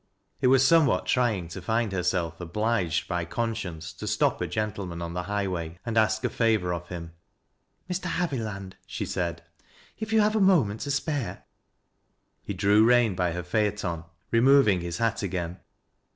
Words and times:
It 0.41 0.47
was 0.47 0.65
somewhat 0.65 1.05
trying 1.05 1.47
to 1.49 1.61
find 1.61 1.91
herself 1.91 2.41
obliged 2.41 3.07
by 3.07 3.23
con 3.23 3.53
science 3.53 3.93
to 3.93 4.07
stop 4.07 4.41
a 4.41 4.47
gentleman 4.47 4.99
on 4.99 5.13
the 5.13 5.21
highway 5.21 5.77
and 5.85 5.95
ask 5.95 6.23
a 6.23 6.29
favor 6.31 6.73
of 6.73 6.87
him." 6.87 7.13
Mr. 7.87 8.05
Haviland," 8.05 8.73
she 8.87 9.05
said." 9.05 9.43
If 9.99 10.11
you 10.11 10.21
have 10.21 10.35
a 10.35 10.41
moment 10.41 10.81
to 10.81 10.89
spare" 10.89 11.43
He 12.47 12.55
drew 12.55 12.83
rein 12.83 13.13
by 13.13 13.33
her 13.33 13.43
phaeton, 13.43 14.05
removing 14.31 14.81
his 14.81 14.97
hat 14.97 15.21
again. 15.21 15.59